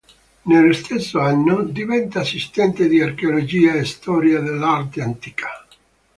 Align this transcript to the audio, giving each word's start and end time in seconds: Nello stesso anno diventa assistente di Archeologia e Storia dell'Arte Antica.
Nello 0.45 0.73
stesso 0.73 1.19
anno 1.19 1.61
diventa 1.61 2.21
assistente 2.21 2.87
di 2.87 3.01
Archeologia 3.01 3.73
e 3.75 3.85
Storia 3.85 4.39
dell'Arte 4.39 4.99
Antica. 5.03 5.63